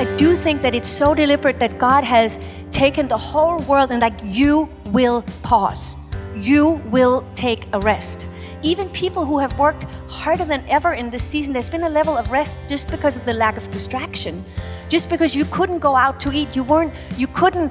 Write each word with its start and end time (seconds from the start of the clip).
I 0.00 0.04
do 0.16 0.34
think 0.34 0.62
that 0.62 0.74
it's 0.74 0.88
so 0.88 1.14
deliberate 1.14 1.60
that 1.60 1.78
God 1.78 2.04
has 2.04 2.38
taken 2.70 3.06
the 3.06 3.18
whole 3.18 3.58
world 3.64 3.92
and 3.92 4.00
like 4.00 4.18
you 4.24 4.66
will 4.86 5.20
pause. 5.42 5.98
You 6.34 6.80
will 6.86 7.22
take 7.34 7.66
a 7.74 7.80
rest. 7.80 8.26
Even 8.62 8.88
people 8.88 9.26
who 9.26 9.38
have 9.38 9.58
worked 9.58 9.84
harder 10.08 10.46
than 10.46 10.66
ever 10.70 10.94
in 10.94 11.10
this 11.10 11.22
season, 11.22 11.52
there's 11.52 11.68
been 11.68 11.82
a 11.82 11.88
level 11.90 12.16
of 12.16 12.30
rest 12.30 12.56
just 12.66 12.90
because 12.90 13.18
of 13.18 13.26
the 13.26 13.34
lack 13.34 13.58
of 13.58 13.70
distraction. 13.70 14.42
Just 14.88 15.10
because 15.10 15.36
you 15.36 15.44
couldn't 15.44 15.80
go 15.80 15.94
out 15.94 16.18
to 16.20 16.32
eat, 16.32 16.56
you 16.56 16.64
weren't, 16.64 16.94
you 17.18 17.26
couldn't 17.26 17.70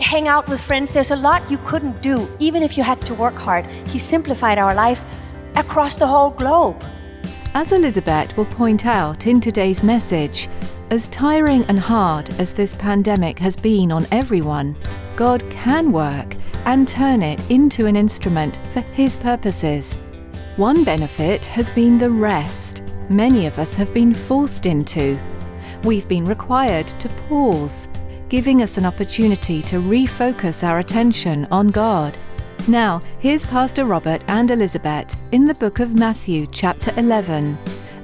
hang 0.00 0.26
out 0.26 0.48
with 0.48 0.62
friends. 0.62 0.94
There's 0.94 1.10
a 1.10 1.16
lot 1.16 1.50
you 1.50 1.58
couldn't 1.66 2.00
do, 2.00 2.26
even 2.38 2.62
if 2.62 2.78
you 2.78 2.82
had 2.82 3.02
to 3.02 3.12
work 3.12 3.36
hard. 3.36 3.66
He 3.86 3.98
simplified 3.98 4.56
our 4.56 4.74
life 4.74 5.04
across 5.54 5.96
the 5.98 6.06
whole 6.06 6.30
globe. 6.30 6.82
As 7.52 7.72
Elizabeth 7.72 8.34
will 8.38 8.46
point 8.46 8.86
out 8.86 9.26
in 9.26 9.38
today's 9.38 9.82
message, 9.82 10.48
as 10.90 11.08
tiring 11.08 11.64
and 11.66 11.78
hard 11.78 12.30
as 12.40 12.52
this 12.52 12.74
pandemic 12.74 13.38
has 13.38 13.56
been 13.56 13.92
on 13.92 14.06
everyone, 14.10 14.76
God 15.16 15.48
can 15.50 15.92
work 15.92 16.36
and 16.64 16.88
turn 16.88 17.22
it 17.22 17.38
into 17.50 17.86
an 17.86 17.96
instrument 17.96 18.58
for 18.72 18.80
His 18.80 19.16
purposes. 19.16 19.96
One 20.56 20.84
benefit 20.84 21.44
has 21.44 21.70
been 21.70 21.98
the 21.98 22.10
rest 22.10 22.82
many 23.08 23.46
of 23.46 23.58
us 23.58 23.74
have 23.74 23.92
been 23.94 24.12
forced 24.12 24.66
into. 24.66 25.18
We've 25.84 26.08
been 26.08 26.24
required 26.24 26.88
to 27.00 27.08
pause, 27.28 27.88
giving 28.28 28.62
us 28.62 28.76
an 28.76 28.84
opportunity 28.84 29.62
to 29.62 29.76
refocus 29.76 30.66
our 30.66 30.78
attention 30.78 31.46
on 31.50 31.68
God. 31.68 32.16
Now, 32.66 33.00
here's 33.20 33.46
Pastor 33.46 33.84
Robert 33.84 34.22
and 34.28 34.50
Elizabeth 34.50 35.16
in 35.32 35.46
the 35.46 35.54
book 35.54 35.80
of 35.80 35.94
Matthew, 35.94 36.46
chapter 36.48 36.92
11, 36.96 37.56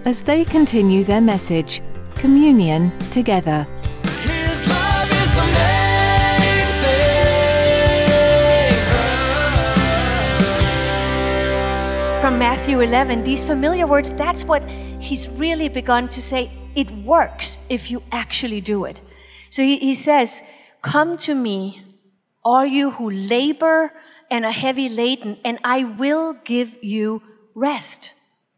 as 0.06 0.22
they 0.22 0.44
continue 0.44 1.04
their 1.04 1.20
message, 1.20 1.82
Communion 2.24 2.90
Together. 3.10 3.66
His 4.22 4.66
love 4.66 5.10
is 5.12 5.30
the 5.36 5.44
main 5.44 6.66
thing. 6.80 7.20
from 12.22 12.38
Matthew 12.38 12.80
11, 12.80 13.24
these 13.24 13.44
familiar 13.44 13.86
words, 13.86 14.10
that's 14.10 14.42
what 14.42 14.66
he's 15.00 15.28
really 15.28 15.68
begun 15.68 16.08
to 16.08 16.22
say. 16.22 16.50
It 16.74 16.90
works 17.04 17.66
if 17.68 17.90
you 17.90 18.02
actually 18.10 18.62
do 18.62 18.86
it. 18.86 19.02
So 19.50 19.62
he, 19.62 19.76
he 19.76 19.92
says, 19.92 20.42
Come 20.80 21.18
to 21.18 21.34
me, 21.34 21.82
all 22.42 22.64
you 22.64 22.92
who 22.92 23.10
labor 23.10 23.92
and 24.30 24.46
are 24.46 24.50
heavy 24.50 24.88
laden, 24.88 25.36
and 25.44 25.58
I 25.62 25.84
will 25.84 26.32
give 26.32 26.78
you 26.82 27.22
rest. 27.54 28.14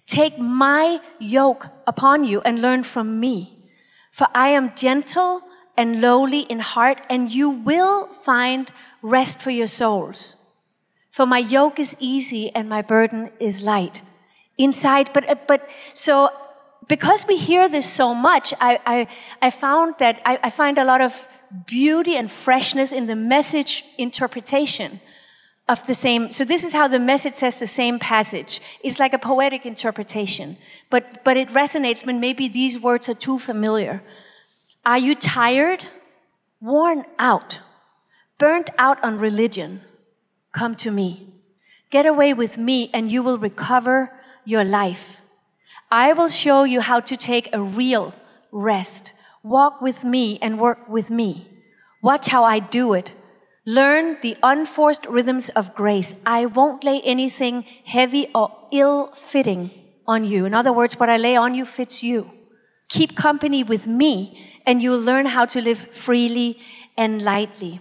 Take 0.07 0.39
my 0.39 1.01
yoke 1.19 1.67
upon 1.85 2.23
you 2.23 2.41
and 2.43 2.63
learn 2.63 2.85
from 2.85 3.19
me. 3.19 3.56
For 4.17 4.29
I 4.35 4.49
am 4.49 4.75
gentle 4.75 5.43
and 5.77 6.01
lowly 6.01 6.41
in 6.49 6.61
heart, 6.61 7.05
and 7.11 7.31
you 7.31 7.51
will 7.51 8.07
find 8.07 8.73
rest 9.03 9.43
for 9.43 9.51
your 9.51 9.67
souls. 9.67 10.43
For 11.11 11.27
my 11.27 11.37
yoke 11.37 11.79
is 11.79 11.99
easy 12.01 12.51
and 12.55 12.67
my 12.67 12.81
burden 12.81 13.31
is 13.39 13.61
light. 13.61 14.01
Inside, 14.57 15.11
but 15.13 15.29
uh, 15.29 15.35
but 15.47 15.69
so 15.93 16.31
because 16.89 17.27
we 17.27 17.37
hear 17.37 17.69
this 17.69 17.85
so 17.85 18.15
much, 18.15 18.55
I 18.59 18.81
I, 18.87 19.07
I 19.43 19.51
found 19.51 19.97
that 19.99 20.23
I, 20.25 20.39
I 20.45 20.49
find 20.49 20.79
a 20.79 20.85
lot 20.85 21.03
of 21.03 21.29
beauty 21.67 22.17
and 22.17 22.31
freshness 22.31 22.93
in 22.93 23.07
the 23.09 23.17
message 23.17 23.85
interpretation 23.99 25.01
of 25.69 25.85
the 25.87 25.95
same. 25.95 26.31
So 26.31 26.45
this 26.45 26.65
is 26.65 26.73
how 26.73 26.89
the 26.89 26.99
message 26.99 27.35
says 27.35 27.59
the 27.59 27.67
same 27.67 27.99
passage. 27.99 28.61
It's 28.83 28.99
like 28.99 29.13
a 29.13 29.19
poetic 29.19 29.67
interpretation, 29.67 30.57
but 30.91 31.25
but 31.25 31.37
it 31.37 31.49
resonates 31.49 32.07
when 32.07 32.21
maybe 32.21 32.49
these 32.49 32.79
words 32.79 33.09
are 33.09 33.15
too 33.15 33.39
familiar. 33.39 34.03
Are 34.85 34.99
you 34.99 35.15
tired, 35.17 35.85
worn 36.61 37.05
out, 37.19 37.61
burnt 38.39 38.71
out 38.79 39.03
on 39.03 39.19
religion? 39.19 39.81
Come 40.53 40.75
to 40.77 40.91
me. 40.91 41.35
Get 41.91 42.07
away 42.07 42.35
with 42.35 42.59
me, 42.59 42.91
and 42.93 43.11
you 43.11 43.23
will 43.23 43.39
recover 43.39 44.13
your 44.45 44.65
life. 44.65 45.19
I 45.91 46.13
will 46.13 46.29
show 46.29 46.65
you 46.65 46.81
how 46.81 47.01
to 47.01 47.17
take 47.17 47.49
a 47.53 47.61
real 47.61 48.15
rest. 48.53 49.13
Walk 49.43 49.81
with 49.81 50.05
me 50.05 50.39
and 50.41 50.59
work 50.59 50.89
with 50.89 51.11
me. 51.11 51.49
Watch 52.03 52.29
how 52.29 52.43
I 52.45 52.59
do 52.59 52.93
it. 52.93 53.13
Learn 53.67 54.17
the 54.23 54.37
unforced 54.45 55.07
rhythms 55.07 55.49
of 55.51 55.75
grace. 55.75 56.23
I 56.25 56.47
won't 56.47 56.85
lay 56.85 57.01
anything 57.03 57.65
heavy 57.85 58.29
or 58.33 58.57
ill 58.73 59.09
fitting 59.09 59.71
on 60.07 60.25
you. 60.25 60.45
In 60.47 60.55
other 60.55 60.73
words, 60.73 60.99
what 61.01 61.11
I 61.11 61.17
lay 61.17 61.35
on 61.37 61.55
you 61.55 61.67
fits 61.67 62.03
you. 62.03 62.31
Keep 62.89 63.17
company 63.17 63.65
with 63.65 63.89
me, 63.89 64.61
and 64.65 64.81
you'll 64.81 65.01
learn 65.01 65.27
how 65.27 65.45
to 65.47 65.61
live 65.61 65.79
freely 65.79 66.61
and 66.97 67.23
lightly. 67.23 67.81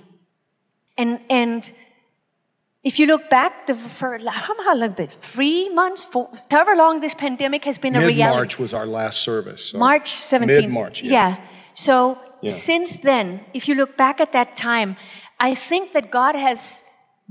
And, 0.97 1.19
and 1.29 1.71
if 2.83 2.97
you 2.97 3.05
look 3.05 3.29
back, 3.29 3.67
the, 3.67 3.75
for 3.75 4.17
how 4.27 4.75
long? 4.75 4.93
Bit 4.93 5.11
three 5.11 5.69
months, 5.69 6.03
four, 6.03 6.31
however 6.49 6.75
long 6.75 6.99
this 7.01 7.13
pandemic 7.13 7.63
has 7.65 7.77
been 7.77 7.95
a 7.95 7.99
Mid 7.99 8.07
reality. 8.07 8.37
March 8.37 8.57
was 8.57 8.73
our 8.73 8.87
last 8.87 9.21
service. 9.21 9.65
so- 9.65 9.77
March 9.77 10.11
17th. 10.13 10.47
Mid-March, 10.47 11.03
yeah. 11.03 11.37
So 11.75 12.17
Yeah. 12.41 12.49
since 12.51 12.97
then, 12.97 13.45
if 13.53 13.67
you 13.67 13.75
look 13.75 13.95
back 13.97 14.19
at 14.19 14.31
that 14.31 14.55
time, 14.55 14.97
I 15.39 15.53
think 15.53 15.93
that 15.93 16.11
God 16.11 16.35
has 16.35 16.83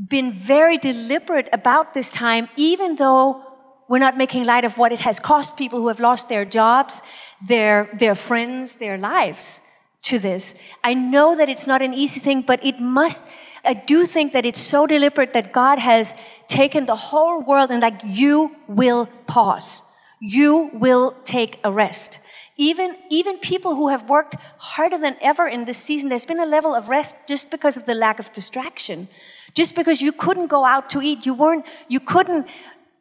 been 0.08 0.32
very 0.32 0.76
deliberate 0.76 1.48
about 1.52 1.94
this 1.94 2.10
time, 2.10 2.48
even 2.56 2.96
though 2.96 3.42
we're 3.88 3.98
not 3.98 4.16
making 4.16 4.44
light 4.44 4.64
of 4.64 4.76
what 4.78 4.92
it 4.92 5.00
has 5.00 5.20
cost 5.20 5.56
people 5.56 5.80
who 5.80 5.88
have 5.88 6.00
lost 6.00 6.28
their 6.28 6.44
jobs, 6.44 7.02
their, 7.46 7.88
their 7.98 8.14
friends, 8.14 8.76
their 8.76 8.98
lives 8.98 9.60
to 10.02 10.18
this. 10.18 10.60
I 10.82 10.94
know 10.94 11.36
that 11.36 11.48
it's 11.48 11.66
not 11.66 11.82
an 11.82 11.94
easy 11.94 12.20
thing, 12.20 12.42
but 12.42 12.64
it 12.64 12.80
must, 12.80 13.24
I 13.64 13.74
do 13.74 14.04
think 14.06 14.32
that 14.32 14.44
it's 14.44 14.60
so 14.60 14.86
deliberate 14.86 15.32
that 15.32 15.52
God 15.52 15.78
has 15.78 16.14
taken 16.46 16.86
the 16.86 16.96
whole 16.96 17.42
world 17.42 17.70
and 17.70 17.82
like, 17.82 18.00
you 18.04 18.54
will 18.68 19.06
pause. 19.26 19.90
You 20.20 20.70
will 20.72 21.12
take 21.24 21.58
a 21.64 21.72
rest. 21.72 22.18
Even, 22.56 22.96
even 23.10 23.38
people 23.38 23.74
who 23.74 23.88
have 23.88 24.08
worked 24.08 24.36
harder 24.58 24.96
than 24.98 25.16
ever 25.20 25.48
in 25.48 25.64
this 25.64 25.78
season, 25.78 26.08
there's 26.08 26.26
been 26.26 26.38
a 26.38 26.46
level 26.46 26.74
of 26.74 26.88
rest 26.88 27.26
just 27.26 27.50
because 27.50 27.76
of 27.76 27.84
the 27.84 27.94
lack 27.94 28.20
of 28.20 28.32
distraction. 28.32 29.08
Just 29.54 29.74
because 29.74 30.00
you 30.00 30.12
couldn't 30.12 30.46
go 30.46 30.64
out 30.64 30.88
to 30.90 31.02
eat, 31.02 31.26
you 31.26 31.34
weren't, 31.34 31.66
you 31.88 31.98
couldn't 31.98 32.46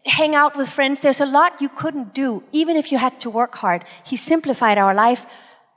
hang 0.05 0.33
out 0.35 0.55
with 0.55 0.69
friends. 0.69 1.01
There's 1.01 1.21
a 1.21 1.25
lot 1.25 1.61
you 1.61 1.69
couldn't 1.69 2.13
do, 2.13 2.43
even 2.51 2.75
if 2.75 2.91
you 2.91 2.97
had 2.97 3.19
to 3.21 3.29
work 3.29 3.55
hard. 3.55 3.85
He 4.03 4.15
simplified 4.15 4.77
our 4.77 4.93
life 4.93 5.25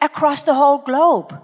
across 0.00 0.42
the 0.42 0.54
whole 0.54 0.78
globe. 0.78 1.38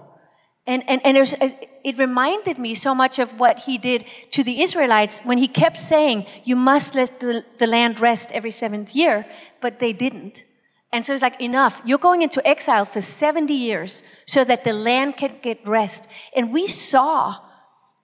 And, 0.65 0.83
and, 0.87 1.05
and 1.05 1.17
it, 1.17 1.19
was, 1.19 1.33
uh, 1.35 1.49
it 1.83 1.97
reminded 1.97 2.57
me 2.57 2.73
so 2.73 2.95
much 2.95 3.19
of 3.19 3.39
what 3.39 3.59
he 3.59 3.77
did 3.77 4.05
to 4.31 4.43
the 4.43 4.61
Israelites 4.61 5.21
when 5.23 5.37
he 5.37 5.47
kept 5.47 5.77
saying, 5.77 6.25
You 6.45 6.55
must 6.55 6.95
let 6.95 7.19
the, 7.19 7.43
the 7.57 7.67
land 7.67 7.99
rest 7.99 8.31
every 8.31 8.51
seventh 8.51 8.95
year, 8.95 9.25
but 9.61 9.79
they 9.79 9.93
didn't. 9.93 10.43
And 10.93 11.03
so 11.03 11.11
it's 11.11 11.23
like, 11.23 11.41
enough. 11.41 11.81
You're 11.83 11.97
going 11.97 12.21
into 12.21 12.47
exile 12.47 12.85
for 12.85 13.01
70 13.01 13.51
years 13.51 14.03
so 14.27 14.43
that 14.43 14.63
the 14.63 14.73
land 14.73 15.17
can 15.17 15.35
get 15.41 15.59
rest. 15.67 16.07
And 16.35 16.53
we 16.53 16.67
saw 16.67 17.37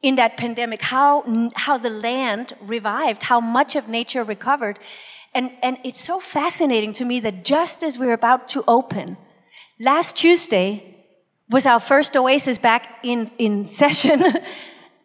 in 0.02 0.16
that 0.16 0.38
pandemic 0.38 0.82
how, 0.82 1.52
how 1.56 1.78
the 1.78 1.92
land 1.92 2.54
revived, 2.60 3.24
how 3.24 3.40
much 3.40 3.76
of 3.76 3.88
nature 3.88 4.24
recovered. 4.24 4.80
And, 5.36 5.52
and 5.62 5.78
it's 5.84 6.02
so 6.02 6.20
fascinating 6.20 6.92
to 6.94 7.06
me 7.06 7.20
that 7.20 7.46
just 7.46 7.84
as 7.84 8.00
we're 8.00 8.14
about 8.14 8.48
to 8.50 8.64
open, 8.68 9.18
last 9.80 10.16
Tuesday 10.16 11.06
was 11.48 11.68
our 11.68 11.80
first 11.80 12.18
oasis 12.18 12.58
back 12.58 12.98
in, 13.04 13.30
in 13.38 13.66
session, 13.82 14.24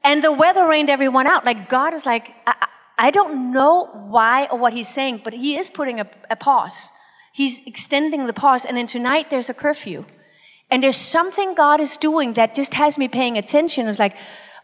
and 0.02 0.25
the 0.25 0.32
weather 0.32 0.66
rained 0.66 0.88
everyone 0.88 1.26
out. 1.26 1.44
Like, 1.44 1.69
God 1.69 1.92
is 1.92 2.06
like, 2.06 2.34
I, 2.46 2.66
I 2.96 3.10
don't 3.10 3.52
know 3.52 3.90
why 4.08 4.46
or 4.46 4.58
what 4.58 4.72
He's 4.72 4.88
saying, 4.88 5.20
but 5.22 5.34
He 5.34 5.58
is 5.58 5.69
putting 5.69 6.00
a, 6.00 6.08
a 6.30 6.37
pause 6.37 6.90
He's 7.34 7.66
extending 7.66 8.26
the 8.26 8.32
pause. 8.32 8.64
And 8.64 8.76
then 8.76 8.86
tonight 8.86 9.28
there's 9.28 9.50
a 9.50 9.54
curfew. 9.54 10.04
And 10.70 10.84
there's 10.84 10.96
something 10.96 11.56
God 11.56 11.81
is 11.81 11.96
doing 11.96 12.34
that 12.34 12.54
just 12.54 12.75
has 12.75 12.96
me 12.96 13.08
paying 13.08 13.36
attention. 13.36 13.88
It's 13.88 13.98
like, 13.98 14.16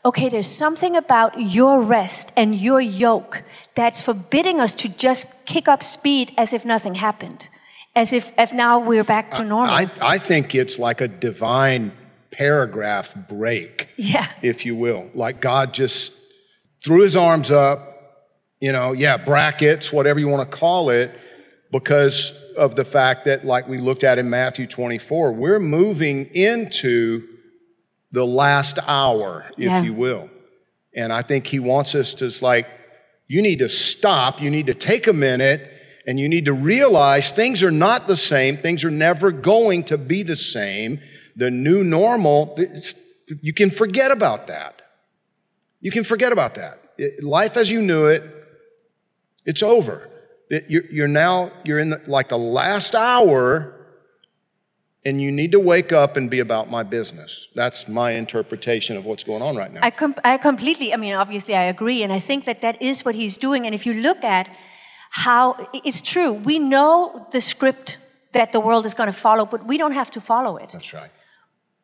okay, 0.04 0.28
there's 0.28 0.46
something 0.46 0.94
about 0.94 1.40
your 1.40 1.82
rest 1.82 2.30
and 2.36 2.54
your 2.54 2.80
yoke 2.80 3.42
that's 3.74 4.00
forbidding 4.00 4.60
us 4.60 4.72
to 4.74 4.88
just 4.88 5.26
kick 5.46 5.66
up 5.66 5.82
speed 5.82 6.32
as 6.38 6.52
if 6.52 6.64
nothing 6.64 6.94
happened, 6.94 7.48
as 7.96 8.12
if, 8.12 8.32
if 8.38 8.52
now 8.52 8.78
we're 8.78 9.02
back 9.02 9.32
to 9.32 9.42
normal. 9.42 9.74
I, 9.74 9.90
I 10.00 10.18
think 10.18 10.54
it's 10.54 10.78
like 10.78 11.00
a 11.00 11.08
divine 11.08 11.90
paragraph 12.30 13.16
break, 13.28 13.88
yeah. 13.96 14.28
if 14.42 14.64
you 14.64 14.76
will. 14.76 15.10
Like 15.12 15.40
God 15.40 15.74
just 15.74 16.12
threw 16.84 17.02
his 17.02 17.16
arms 17.16 17.50
up, 17.50 18.28
you 18.60 18.70
know, 18.70 18.92
yeah, 18.92 19.16
brackets, 19.16 19.92
whatever 19.92 20.20
you 20.20 20.28
want 20.28 20.48
to 20.48 20.56
call 20.56 20.90
it, 20.90 21.10
because 21.70 22.32
of 22.56 22.74
the 22.76 22.84
fact 22.84 23.24
that, 23.26 23.44
like 23.44 23.68
we 23.68 23.78
looked 23.78 24.04
at 24.04 24.18
in 24.18 24.28
Matthew 24.28 24.66
24, 24.66 25.32
we're 25.32 25.60
moving 25.60 26.26
into 26.34 27.26
the 28.12 28.26
last 28.26 28.78
hour, 28.86 29.46
if 29.52 29.58
Yeah. 29.58 29.82
you 29.82 29.94
will. 29.94 30.28
And 30.94 31.12
I 31.12 31.22
think 31.22 31.46
he 31.46 31.60
wants 31.60 31.94
us 31.94 32.14
to, 32.14 32.30
like, 32.44 32.66
you 33.28 33.40
need 33.40 33.60
to 33.60 33.68
stop, 33.68 34.42
you 34.42 34.50
need 34.50 34.66
to 34.66 34.74
take 34.74 35.06
a 35.06 35.12
minute, 35.12 35.70
and 36.06 36.18
you 36.18 36.28
need 36.28 36.46
to 36.46 36.52
realize 36.52 37.30
things 37.30 37.62
are 37.62 37.70
not 37.70 38.08
the 38.08 38.16
same. 38.16 38.56
Things 38.56 38.82
are 38.82 38.90
never 38.90 39.30
going 39.30 39.84
to 39.84 39.96
be 39.96 40.24
the 40.24 40.34
same. 40.34 40.98
The 41.36 41.50
new 41.50 41.84
normal, 41.84 42.58
you 43.40 43.52
can 43.52 43.70
forget 43.70 44.10
about 44.10 44.48
that. 44.48 44.82
You 45.80 45.92
can 45.92 46.02
forget 46.02 46.32
about 46.32 46.56
that. 46.56 46.80
It- 46.98 47.22
life 47.22 47.56
as 47.56 47.70
you 47.70 47.80
knew 47.80 48.06
it, 48.06 48.24
it's 49.46 49.62
over. 49.62 50.09
You're 50.68 51.08
now, 51.08 51.52
you're 51.64 51.78
in 51.78 51.90
the, 51.90 52.00
like 52.06 52.28
the 52.28 52.38
last 52.38 52.94
hour, 52.94 53.76
and 55.04 55.22
you 55.22 55.30
need 55.30 55.52
to 55.52 55.60
wake 55.60 55.92
up 55.92 56.16
and 56.16 56.28
be 56.28 56.40
about 56.40 56.68
my 56.68 56.82
business. 56.82 57.48
That's 57.54 57.88
my 57.88 58.12
interpretation 58.12 58.96
of 58.96 59.04
what's 59.04 59.22
going 59.22 59.42
on 59.42 59.56
right 59.56 59.72
now. 59.72 59.80
I, 59.82 59.90
com- 59.90 60.16
I 60.24 60.36
completely, 60.38 60.92
I 60.92 60.96
mean, 60.96 61.14
obviously, 61.14 61.54
I 61.54 61.64
agree. 61.64 62.02
And 62.02 62.12
I 62.12 62.18
think 62.18 62.44
that 62.44 62.60
that 62.62 62.82
is 62.82 63.04
what 63.04 63.14
he's 63.14 63.38
doing. 63.38 63.64
And 63.64 63.74
if 63.74 63.86
you 63.86 63.94
look 63.94 64.24
at 64.24 64.50
how 65.10 65.68
it's 65.72 66.02
true, 66.02 66.32
we 66.32 66.58
know 66.58 67.26
the 67.30 67.40
script 67.40 67.98
that 68.32 68.52
the 68.52 68.60
world 68.60 68.86
is 68.86 68.94
going 68.94 69.08
to 69.08 69.12
follow, 69.12 69.46
but 69.46 69.64
we 69.66 69.78
don't 69.78 69.92
have 69.92 70.10
to 70.12 70.20
follow 70.20 70.56
it. 70.56 70.70
That's 70.72 70.92
right. 70.92 71.10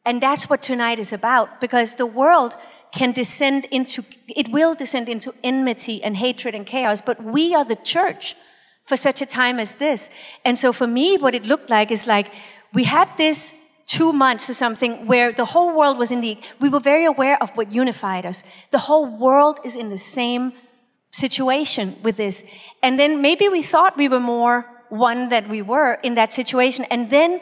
And 0.04 0.20
that's 0.20 0.50
what 0.50 0.62
tonight 0.62 0.98
is 0.98 1.12
about 1.12 1.60
because 1.60 1.94
the 1.94 2.06
world 2.06 2.56
can 2.92 3.12
descend 3.12 3.66
into, 3.70 4.04
it 4.28 4.48
will 4.50 4.74
descend 4.74 5.08
into 5.08 5.34
enmity 5.42 6.02
and 6.02 6.16
hatred 6.16 6.54
and 6.54 6.66
chaos, 6.66 7.00
but 7.00 7.22
we 7.22 7.54
are 7.54 7.64
the 7.64 7.76
church 7.76 8.36
for 8.86 8.96
such 8.96 9.20
a 9.20 9.26
time 9.26 9.58
as 9.58 9.74
this. 9.74 10.10
And 10.44 10.58
so 10.58 10.72
for 10.72 10.86
me, 10.86 11.18
what 11.18 11.34
it 11.34 11.44
looked 11.44 11.68
like 11.68 11.90
is 11.90 12.06
like 12.06 12.32
we 12.72 12.84
had 12.84 13.10
this 13.16 13.54
two 13.86 14.12
months 14.12 14.48
or 14.50 14.54
something 14.54 15.06
where 15.06 15.32
the 15.32 15.44
whole 15.44 15.76
world 15.76 15.98
was 15.98 16.10
in 16.10 16.20
the, 16.20 16.38
we 16.60 16.68
were 16.68 16.80
very 16.80 17.04
aware 17.04 17.40
of 17.42 17.50
what 17.50 17.72
unified 17.72 18.24
us. 18.26 18.42
The 18.70 18.78
whole 18.78 19.06
world 19.06 19.60
is 19.64 19.76
in 19.76 19.90
the 19.90 19.98
same 19.98 20.52
situation 21.12 21.96
with 22.02 22.16
this. 22.16 22.44
And 22.82 22.98
then 22.98 23.22
maybe 23.22 23.48
we 23.48 23.62
thought 23.62 23.96
we 23.96 24.08
were 24.08 24.20
more 24.20 24.66
one 24.88 25.28
that 25.30 25.48
we 25.48 25.62
were 25.62 25.94
in 26.02 26.14
that 26.14 26.32
situation. 26.32 26.84
And 26.90 27.10
then 27.10 27.40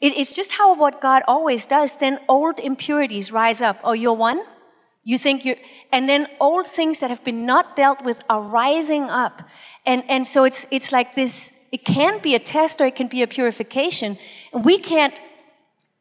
it, 0.00 0.16
it's 0.16 0.36
just 0.36 0.52
how 0.52 0.74
what 0.74 1.00
God 1.00 1.22
always 1.26 1.66
does. 1.66 1.96
Then 1.96 2.20
old 2.28 2.58
impurities 2.58 3.32
rise 3.32 3.60
up. 3.60 3.80
Oh, 3.82 3.92
you're 3.92 4.12
one? 4.12 4.42
You 5.08 5.18
think 5.18 5.44
you're, 5.44 5.54
and 5.92 6.08
then 6.08 6.26
old 6.40 6.66
things 6.66 6.98
that 6.98 7.10
have 7.10 7.22
been 7.22 7.46
not 7.46 7.76
dealt 7.76 8.02
with 8.04 8.24
are 8.28 8.42
rising 8.42 9.04
up. 9.04 9.40
And, 9.86 10.02
and 10.08 10.26
so 10.26 10.42
it's, 10.42 10.66
it's 10.72 10.90
like 10.90 11.14
this, 11.14 11.64
it 11.70 11.84
can 11.84 12.20
be 12.20 12.34
a 12.34 12.40
test 12.40 12.80
or 12.80 12.86
it 12.86 12.96
can 12.96 13.06
be 13.06 13.22
a 13.22 13.28
purification. 13.28 14.18
And 14.52 14.64
we 14.64 14.80
can't, 14.80 15.14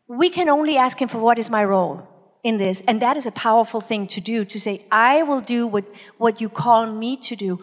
we 0.08 0.32
can 0.32 0.50
only 0.50 0.76
ask 0.76 1.00
Him 1.00 1.08
for 1.08 1.20
what 1.20 1.38
is 1.38 1.52
my 1.52 1.64
role 1.64 2.10
in 2.44 2.58
this. 2.58 2.82
And 2.88 3.00
that 3.04 3.16
is 3.16 3.28
a 3.28 3.32
powerful 3.32 3.80
thing 3.80 4.08
to 4.08 4.20
do, 4.20 4.44
to 4.44 4.60
say, 4.60 4.84
I 4.92 5.22
will 5.22 5.42
do 5.42 5.68
what, 5.68 5.86
what 6.18 6.42
you 6.42 6.50
call 6.50 6.92
me 6.92 7.16
to 7.18 7.36
do. 7.36 7.60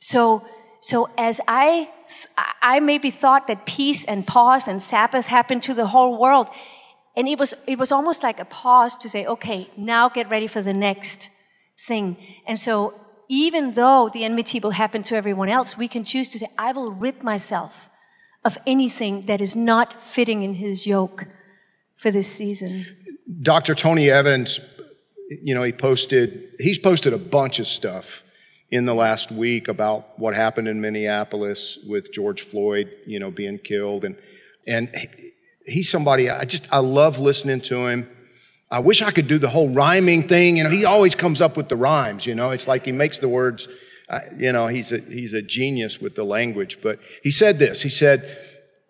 So, 0.00 0.42
so 0.80 1.10
as 1.18 1.38
I, 1.46 1.90
I 2.62 2.80
maybe 2.80 3.10
thought 3.10 3.46
that 3.48 3.66
peace 3.66 4.06
and 4.06 4.26
pause 4.26 4.66
and 4.66 4.82
Sabbath 4.82 5.26
happened 5.26 5.60
to 5.64 5.74
the 5.74 5.88
whole 5.88 6.18
world. 6.18 6.48
And 7.18 7.26
it 7.26 7.36
was, 7.36 7.52
it 7.66 7.80
was 7.80 7.90
almost 7.90 8.22
like 8.22 8.38
a 8.38 8.44
pause 8.44 8.96
to 8.98 9.08
say, 9.08 9.26
okay, 9.26 9.68
now 9.76 10.08
get 10.08 10.30
ready 10.30 10.46
for 10.46 10.62
the 10.62 10.72
next 10.72 11.28
thing. 11.76 12.16
And 12.46 12.60
so 12.60 12.94
even 13.28 13.72
though 13.72 14.08
the 14.08 14.24
enmity 14.24 14.60
will 14.60 14.70
happen 14.70 15.02
to 15.02 15.16
everyone 15.16 15.48
else, 15.48 15.76
we 15.76 15.88
can 15.88 16.04
choose 16.04 16.28
to 16.30 16.38
say, 16.38 16.46
I 16.56 16.70
will 16.70 16.92
rid 16.92 17.24
myself 17.24 17.90
of 18.44 18.56
anything 18.68 19.26
that 19.26 19.40
is 19.40 19.56
not 19.56 20.00
fitting 20.00 20.44
in 20.44 20.54
his 20.54 20.86
yoke 20.86 21.26
for 21.96 22.12
this 22.12 22.28
season. 22.28 22.86
Dr. 23.42 23.74
Tony 23.74 24.08
Evans, 24.08 24.60
you 25.42 25.56
know, 25.56 25.64
he 25.64 25.72
posted, 25.72 26.52
he's 26.60 26.78
posted 26.78 27.12
a 27.12 27.18
bunch 27.18 27.58
of 27.58 27.66
stuff 27.66 28.22
in 28.70 28.84
the 28.84 28.94
last 28.94 29.32
week 29.32 29.66
about 29.66 30.16
what 30.20 30.36
happened 30.36 30.68
in 30.68 30.80
Minneapolis 30.80 31.80
with 31.84 32.12
George 32.12 32.42
Floyd, 32.42 32.92
you 33.06 33.18
know, 33.18 33.32
being 33.32 33.58
killed. 33.58 34.04
And, 34.04 34.14
and 34.68 34.88
he's 35.68 35.90
somebody, 35.90 36.30
I 36.30 36.44
just, 36.44 36.66
I 36.72 36.78
love 36.78 37.18
listening 37.18 37.60
to 37.62 37.86
him. 37.86 38.08
I 38.70 38.80
wish 38.80 39.00
I 39.02 39.10
could 39.10 39.28
do 39.28 39.38
the 39.38 39.48
whole 39.48 39.68
rhyming 39.68 40.26
thing. 40.26 40.56
You 40.56 40.64
know, 40.64 40.70
he 40.70 40.84
always 40.84 41.14
comes 41.14 41.40
up 41.40 41.56
with 41.56 41.68
the 41.68 41.76
rhymes, 41.76 42.26
you 42.26 42.34
know, 42.34 42.50
it's 42.50 42.66
like 42.66 42.84
he 42.84 42.92
makes 42.92 43.18
the 43.18 43.28
words, 43.28 43.68
uh, 44.08 44.20
you 44.36 44.52
know, 44.52 44.66
he's 44.66 44.92
a, 44.92 44.98
he's 45.00 45.32
a 45.32 45.42
genius 45.42 46.00
with 46.00 46.14
the 46.14 46.24
language. 46.24 46.80
But 46.82 46.98
he 47.22 47.30
said 47.30 47.58
this, 47.58 47.82
he 47.82 47.88
said, 47.88 48.38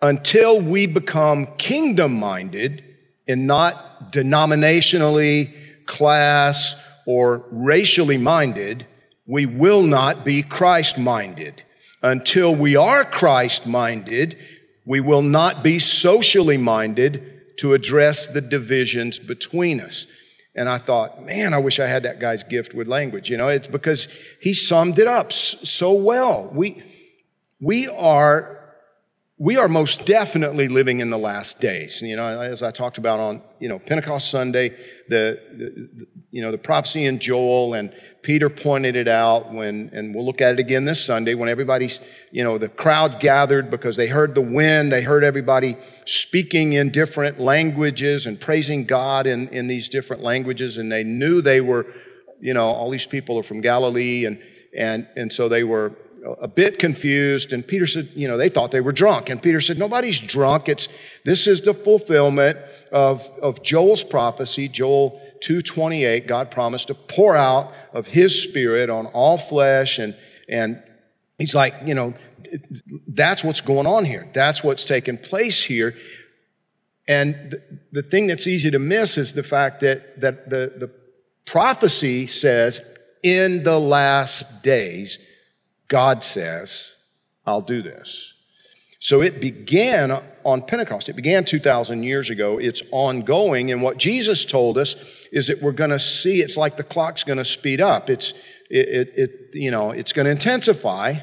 until 0.01 0.61
we 0.61 0.87
become 0.87 1.47
kingdom 1.59 2.15
minded 2.15 2.85
and 3.27 3.47
not 3.47 4.13
denominationally, 4.13 5.55
class, 5.87 6.77
or 7.07 7.45
racially 7.51 8.19
minded, 8.19 8.87
we 9.27 9.47
will 9.47 9.83
not 9.83 10.25
be 10.25 10.43
Christ 10.43 10.99
minded. 10.99 11.63
Until 12.03 12.55
we 12.55 12.77
are 12.77 13.05
Christ 13.05 13.67
minded, 13.67 14.39
we 14.88 15.00
will 15.00 15.20
not 15.23 15.62
be 15.62 15.79
socially 15.79 16.56
minded 16.56 17.56
to 17.58 17.75
address 17.75 18.26
the 18.26 18.40
divisions 18.40 19.19
between 19.19 19.81
us. 19.81 20.06
And 20.56 20.67
I 20.67 20.79
thought, 20.79 21.23
man, 21.23 21.52
I 21.52 21.58
wish 21.58 21.79
I 21.79 21.87
had 21.87 22.05
that 22.05 22.20
guy's 22.20 22.43
gift 22.43 22.73
with 22.73 22.88
language. 22.88 23.29
You 23.29 23.37
know, 23.37 23.49
it's 23.49 23.67
because 23.67 24.08
he 24.40 24.55
summed 24.55 24.99
it 24.99 25.06
up 25.06 25.31
so 25.31 25.93
well. 25.93 26.49
We, 26.52 26.82
we 27.61 27.87
are 27.88 28.55
we 29.40 29.56
are 29.56 29.69
most 29.69 30.05
definitely 30.05 30.67
living 30.67 30.99
in 30.99 31.11
the 31.11 31.19
last 31.19 31.61
days. 31.61 32.02
You 32.02 32.17
know, 32.17 32.41
as 32.41 32.60
I 32.60 32.72
talked 32.72 32.98
about 32.98 33.20
on, 33.20 33.41
you 33.60 33.69
know, 33.69 33.79
Pentecost 33.79 34.31
Sunday, 34.32 34.70
the, 35.08 35.39
the, 35.53 35.89
the- 35.98 36.06
you 36.31 36.43
know, 36.43 36.51
the 36.51 36.58
prophecy 36.58 37.05
in 37.06 37.19
Joel 37.20 37.74
and 37.74 37.93
Peter 38.22 38.51
pointed 38.51 38.96
it 38.96 39.08
out 39.08 39.53
when, 39.53 39.91
and 39.93 40.15
we'll 40.15 40.25
look 40.25 40.41
at 40.41 40.55
it 40.55 40.58
again 40.58 40.84
this 40.84 41.05
Sunday 41.05 41.34
when 41.34 41.48
everybody's, 41.48 42.01
you 42.31 42.43
know, 42.43 42.58
the 42.58 42.69
crowd 42.69 43.20
gathered 43.20 43.70
because 43.70 43.96
they 43.96 44.08
heard 44.08 44.34
the 44.34 44.43
wind, 44.43 44.93
they 44.93 45.03
heard 45.03 45.22
everybody 45.22 45.77
speaking 46.05 46.72
in 46.72 46.91
different 46.91 47.39
languages 47.39 48.27
and 48.27 48.41
praising 48.41 48.84
God 48.84 49.27
in, 49.27 49.48
in 49.48 49.67
these 49.69 49.89
different 49.89 50.22
languages, 50.22 50.79
and 50.79 50.91
they 50.91 51.05
knew 51.05 51.41
they 51.41 51.60
were, 51.60 51.87
you 52.41 52.55
know, 52.55 52.67
all 52.67 52.91
these 52.91 53.06
people 53.06 53.39
are 53.39 53.44
from 53.44 53.60
Galilee, 53.60 54.25
and, 54.25 54.43
and, 54.77 55.06
and 55.17 55.32
so 55.32 55.48
they 55.48 55.63
were 55.65 55.93
a 56.41 56.48
bit 56.48 56.79
confused 56.79 57.53
and 57.53 57.67
peter 57.67 57.87
said 57.87 58.08
you 58.15 58.27
know 58.27 58.37
they 58.37 58.48
thought 58.48 58.70
they 58.70 58.81
were 58.81 58.93
drunk 58.93 59.31
and 59.31 59.41
peter 59.41 59.60
said 59.60 59.79
nobody's 59.79 60.19
drunk. 60.19 60.69
It's 60.69 60.89
this 61.25 61.46
is 61.46 61.60
the 61.60 61.72
fulfillment 61.72 62.58
of, 62.91 63.27
of 63.41 63.63
joel's 63.63 64.03
prophecy 64.03 64.69
joel 64.69 65.22
228 65.41 66.27
god 66.27 66.51
promised 66.51 66.89
to 66.89 66.95
pour 66.95 67.37
out 67.37 67.73
of 67.93 68.07
his 68.07 68.43
spirit 68.43 68.91
on 68.91 69.07
all 69.07 69.39
flesh 69.39 69.99
and 69.99 70.17
and 70.49 70.83
he's 71.39 71.55
like 71.55 71.75
you 71.85 71.95
know 71.95 72.15
that's 73.09 73.45
what's 73.45 73.61
going 73.61 73.87
on 73.87 74.05
here 74.05 74.29
that's 74.33 74.63
what's 74.63 74.85
taking 74.85 75.19
place 75.19 75.63
here 75.63 75.95
and 77.07 77.59
the, 77.91 78.03
thing 78.03 78.27
that's 78.27 78.47
easy 78.47 78.71
to 78.71 78.79
miss 78.79 79.17
is 79.17 79.33
the 79.33 79.43
fact 79.43 79.81
that 79.81 80.21
that 80.21 80.51
the, 80.51 80.73
the 80.77 80.91
prophecy 81.47 82.27
says 82.27 82.81
in 83.23 83.63
the 83.65 83.79
last 83.79 84.63
days 84.63 85.19
God 85.89 86.23
says, 86.23 86.95
I'll 87.47 87.63
do 87.63 87.83
this. 87.83 88.35
So 89.00 89.22
it 89.22 89.40
began 89.40 90.22
on 90.44 90.62
Pentecost. 90.62 91.08
It 91.08 91.14
began 91.14 91.44
2,000 91.44 92.02
years 92.02 92.31
ago. 92.31 92.58
It's 92.58 92.82
ongoing. 92.90 93.70
And 93.70 93.81
what 93.81 93.96
Jesus 93.96 94.44
told 94.44 94.76
us 94.76 94.96
is 95.31 95.46
that 95.46 95.62
we're 95.62 95.72
going 95.72 95.90
to 95.90 96.00
see, 96.00 96.40
it's 96.40 96.56
like 96.56 96.76
the 96.76 96.82
clock's 96.82 97.22
going 97.22 97.38
to 97.38 97.44
speed 97.44 97.81
up. 97.81 98.10
It's, 98.10 98.32
it, 98.70 98.88
it, 98.88 99.12
it 99.17 99.31
you 99.52 99.70
know, 99.70 99.93
it's 99.93 100.12
going 100.12 100.24
to 100.24 100.32
intensify. 100.32 101.14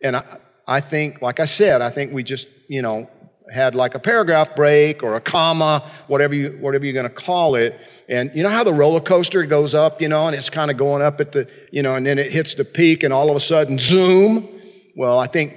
And 0.00 0.16
I, 0.16 0.38
I 0.66 0.80
think, 0.80 1.20
like 1.20 1.40
I 1.40 1.44
said, 1.44 1.82
I 1.82 1.90
think 1.90 2.12
we 2.12 2.22
just, 2.22 2.46
you 2.68 2.82
know, 2.82 3.08
had 3.52 3.74
like 3.74 3.94
a 3.94 3.98
paragraph 3.98 4.54
break 4.54 5.02
or 5.02 5.16
a 5.16 5.20
comma, 5.20 5.82
whatever 6.06 6.34
you 6.34 6.50
whatever 6.60 6.84
you're 6.84 6.92
going 6.92 7.08
to 7.08 7.10
call 7.10 7.54
it. 7.54 7.80
And 8.06 8.30
you 8.34 8.42
know 8.42 8.50
how 8.50 8.62
the 8.62 8.74
roller 8.74 9.00
coaster 9.00 9.44
goes 9.46 9.74
up, 9.74 10.02
you 10.02 10.08
know, 10.08 10.26
and 10.26 10.36
it's 10.36 10.50
kind 10.50 10.70
of 10.70 10.76
going 10.76 11.00
up 11.00 11.18
at 11.20 11.32
the, 11.32 11.48
you 11.72 11.82
know, 11.82 11.94
and 11.94 12.04
then 12.04 12.18
it 12.18 12.30
hits 12.30 12.54
the 12.54 12.64
peak, 12.64 13.02
and 13.02 13.12
all 13.12 13.30
of 13.30 13.36
a 13.36 13.40
sudden, 13.40 13.78
zoom. 13.78 14.48
Well, 14.94 15.18
I 15.18 15.26
think 15.26 15.54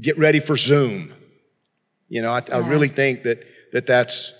get 0.00 0.18
ready 0.18 0.40
for 0.40 0.56
zoom. 0.56 1.12
You 2.08 2.22
know, 2.22 2.32
I, 2.32 2.42
I 2.52 2.58
really 2.58 2.88
think 2.88 3.22
that, 3.22 3.44
that 3.72 3.86
that's 3.86 4.32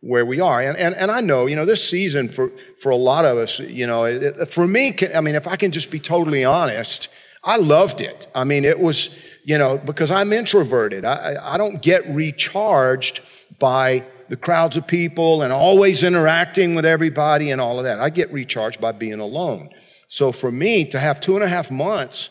where 0.00 0.26
we 0.26 0.40
are. 0.40 0.60
And, 0.60 0.76
and, 0.76 0.94
and 0.94 1.10
I 1.10 1.20
know, 1.20 1.46
you 1.46 1.56
know, 1.56 1.64
this 1.64 1.88
season 1.88 2.28
for, 2.28 2.50
for 2.78 2.90
a 2.90 2.96
lot 2.96 3.24
of 3.24 3.38
us, 3.38 3.58
you 3.58 3.86
know, 3.86 4.04
it, 4.04 4.48
for 4.50 4.66
me, 4.66 4.94
I 5.14 5.20
mean, 5.20 5.34
if 5.34 5.46
I 5.46 5.56
can 5.56 5.70
just 5.70 5.90
be 5.90 6.00
totally 6.00 6.44
honest, 6.44 7.08
I 7.44 7.56
loved 7.56 8.00
it. 8.00 8.26
I 8.34 8.44
mean, 8.44 8.64
it 8.64 8.78
was, 8.78 9.10
you 9.44 9.56
know, 9.56 9.78
because 9.78 10.10
I'm 10.10 10.32
introverted. 10.32 11.04
I, 11.04 11.36
I 11.40 11.56
don't 11.56 11.80
get 11.80 12.06
recharged 12.12 13.20
by 13.58 14.04
the 14.28 14.36
crowds 14.36 14.76
of 14.76 14.86
people 14.86 15.42
and 15.42 15.52
always 15.52 16.02
interacting 16.02 16.74
with 16.74 16.84
everybody 16.84 17.50
and 17.50 17.60
all 17.60 17.78
of 17.78 17.84
that. 17.84 18.00
I 18.00 18.10
get 18.10 18.32
recharged 18.32 18.80
by 18.80 18.92
being 18.92 19.20
alone. 19.20 19.70
So 20.08 20.32
for 20.32 20.50
me 20.50 20.84
to 20.86 20.98
have 20.98 21.20
two 21.20 21.36
and 21.36 21.44
a 21.44 21.48
half 21.48 21.70
months 21.70 22.30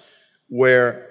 where, 0.50 1.05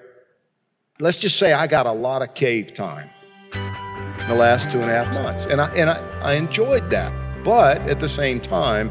let's 0.99 1.17
just 1.17 1.37
say 1.37 1.53
I 1.53 1.67
got 1.67 1.85
a 1.85 1.91
lot 1.91 2.21
of 2.21 2.33
cave 2.33 2.73
time 2.73 3.09
in 3.53 4.27
the 4.29 4.35
last 4.35 4.69
two 4.69 4.81
and 4.81 4.89
a 4.89 4.93
half 4.93 5.13
months. 5.13 5.45
And 5.45 5.61
I, 5.61 5.67
and 5.75 5.89
I, 5.89 5.97
I 6.21 6.33
enjoyed 6.33 6.89
that. 6.89 7.11
But 7.43 7.77
at 7.81 7.99
the 7.99 8.09
same 8.09 8.39
time, 8.39 8.89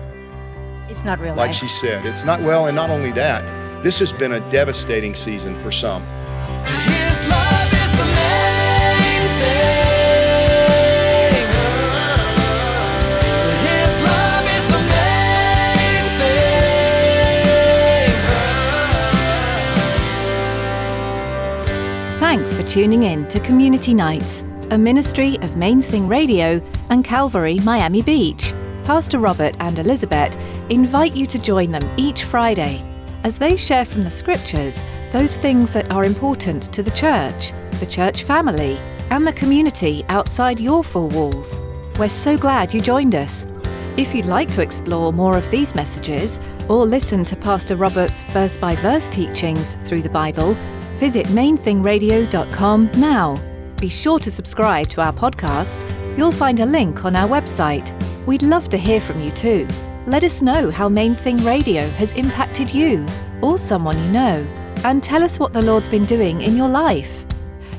It's 0.89 1.05
not 1.05 1.19
real 1.19 1.35
like 1.35 1.49
life. 1.49 1.55
she 1.57 1.69
said, 1.69 2.05
it's 2.07 2.25
not 2.25 2.41
well, 2.43 2.67
and 2.67 2.77
not 2.77 2.91
only 2.91 3.11
that, 3.13 3.43
this 3.83 3.99
has 3.99 4.13
been 4.13 4.33
a 4.33 4.51
devastating 4.51 5.15
season 5.15 5.61
for 5.63 5.73
some. 5.73 6.03
Thanks 22.35 22.57
for 22.57 22.65
tuning 22.65 23.05
in 23.05 23.29
to 23.29 23.39
Community 23.39 23.95
Nights, 23.95 24.43
a 24.73 24.77
ministry 24.77 25.39
of 25.43 25.57
Main 25.57 25.81
Thing 25.81 26.09
Radio 26.09 26.61
and 26.91 27.05
Calvary 27.05 27.61
Miami 27.61 28.03
Beach. 28.03 28.53
Pastor 28.83 29.21
Robert 29.21 29.57
and 29.61 29.79
Elizabeth 29.79 30.37
invite 30.69 31.15
you 31.15 31.29
to 31.29 31.39
join 31.39 31.71
them 31.71 31.89
each 31.97 32.25
Friday 32.25 32.83
as 33.23 33.39
they 33.39 33.57
share 33.57 33.85
from 33.85 34.03
the 34.03 34.11
scriptures 34.11 34.85
those 35.13 35.37
things 35.37 35.73
that 35.75 35.93
are 35.93 36.05
important 36.05 36.65
to 36.73 36.83
the 36.83 36.91
church, 36.91 37.53
the 37.79 37.87
church 37.87 38.25
family, 38.25 38.79
and 39.11 39.25
the 39.25 39.33
community 39.33 40.05
outside 40.09 40.59
your 40.59 40.83
four 40.83 41.07
walls. 41.07 41.61
We're 42.01 42.09
so 42.09 42.37
glad 42.37 42.75
you 42.75 42.81
joined 42.81 43.15
us. 43.15 43.47
If 43.97 44.13
you'd 44.13 44.27
like 44.27 44.51
to 44.51 44.61
explore 44.61 45.13
more 45.13 45.39
of 45.39 45.49
these 45.53 45.77
messages 45.77 46.41
or 46.69 46.85
listen 46.85 47.25
to 47.27 47.37
Pastor 47.37 47.77
Robert's 47.77 48.23
verse 48.33 48.57
by 48.57 48.75
verse 48.75 49.09
teachings 49.09 49.77
through 49.85 50.03
the 50.03 50.11
Bible, 50.11 50.57
visit 51.05 51.27
mainthingradio.com 51.27 52.91
now. 52.97 53.37
Be 53.77 53.91
sure 53.91 54.19
to 54.19 54.31
subscribe 54.31 54.89
to 54.89 55.03
our 55.03 55.13
podcast. 55.13 55.85
You'll 56.17 56.33
find 56.33 56.61
a 56.61 56.65
link 56.65 57.05
on 57.05 57.15
our 57.15 57.29
website. 57.29 57.93
We'd 58.25 58.43
love 58.43 58.71
to 58.71 58.79
hear 58.79 59.03
from 59.03 59.21
you 59.21 59.31
too. 59.31 59.69
Let 60.07 60.25
us 60.25 60.41
know 60.41 60.71
how 60.71 60.89
Main 60.89 61.15
Thing 61.15 61.37
Radio 61.45 61.91
has 61.91 62.13
impacted 62.13 62.73
you 62.73 63.05
or 63.43 63.59
someone 63.59 63.99
you 64.03 64.09
know, 64.09 64.47
and 64.83 65.03
tell 65.03 65.23
us 65.23 65.39
what 65.39 65.53
the 65.53 65.61
Lord's 65.61 65.91
been 65.91 66.07
doing 66.07 66.41
in 66.41 66.57
your 66.57 66.71
life. 66.71 67.27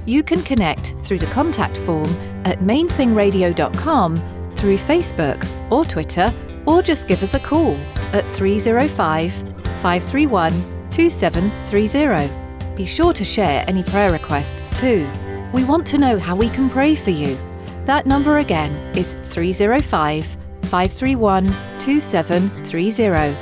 You 0.06 0.22
can 0.22 0.44
connect 0.44 0.94
through 1.02 1.18
the 1.18 1.34
contact 1.40 1.78
form 1.78 2.12
at 2.46 2.60
mainthingradio.com 2.60 4.18
through 4.56 4.78
Facebook 4.78 5.72
or 5.72 5.84
Twitter, 5.84 6.32
or 6.68 6.84
just 6.84 7.08
give 7.08 7.24
us 7.24 7.34
a 7.34 7.40
call 7.40 7.76
at 8.14 8.24
305 8.28 9.34
531 9.82 10.54
2730. 10.92 12.45
Be 12.76 12.86
sure 12.86 13.14
to 13.14 13.24
share 13.24 13.64
any 13.68 13.84
prayer 13.84 14.12
requests 14.12 14.78
too. 14.78 15.10
We 15.54 15.64
want 15.64 15.88
to 15.88 15.98
know 15.98 16.20
how 16.20 16.36
we 16.36 16.50
can 16.50 16.70
pray 16.70 16.94
for 16.96 17.12
you. 17.12 17.38
That 17.86 18.06
number 18.06 18.40
again 18.40 18.74
is 18.96 19.14
305 19.24 20.26
531 20.64 21.48
2730. 21.80 23.38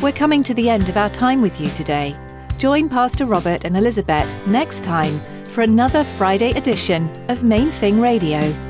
We're 0.00 0.12
coming 0.12 0.42
to 0.44 0.54
the 0.54 0.70
end 0.70 0.88
of 0.88 0.96
our 0.96 1.10
time 1.10 1.42
with 1.42 1.60
you 1.60 1.68
today. 1.70 2.16
Join 2.58 2.88
Pastor 2.88 3.26
Robert 3.26 3.64
and 3.64 3.76
Elizabeth 3.76 4.34
next 4.46 4.84
time 4.84 5.18
for 5.44 5.62
another 5.62 6.04
Friday 6.04 6.52
edition 6.52 7.10
of 7.28 7.42
Main 7.42 7.72
Thing 7.72 8.00
Radio. 8.00 8.69